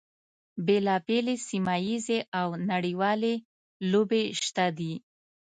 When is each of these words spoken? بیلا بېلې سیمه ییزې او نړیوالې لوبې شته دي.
بیلا 0.65 0.95
بېلې 1.07 1.35
سیمه 1.47 1.75
ییزې 1.87 2.19
او 2.39 2.47
نړیوالې 2.71 3.35
لوبې 3.91 4.23
شته 4.43 4.65
دي. 4.77 4.93